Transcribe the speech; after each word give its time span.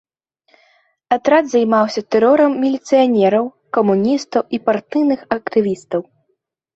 Атрад 1.15 1.45
займаўся 1.49 2.01
тэрорам 2.15 2.55
міліцыянераў, 2.63 3.45
камуністаў 3.79 4.41
і 4.59 4.61
партыйных 4.71 5.19
актывістаў. 5.37 6.01